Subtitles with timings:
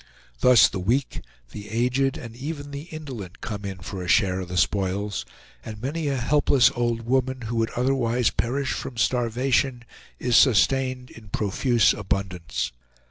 [0.39, 1.21] Thus, the weak,
[1.51, 5.27] the aged, and even the indolent come in for a share of the spoils,
[5.63, 9.83] and many a helpless old woman, who would otherwise perish from starvation,
[10.17, 12.71] is sustained in profuse abundance.